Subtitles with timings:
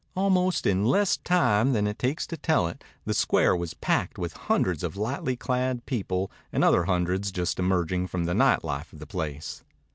[0.15, 4.33] Almost in less time than it takes to tell it, the square was packed with
[4.33, 8.97] hundreds of lightly clad people and other hundreds just emerging from the night life of
[8.97, 9.63] the place.